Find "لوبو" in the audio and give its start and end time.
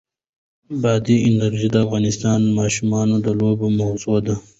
3.39-3.67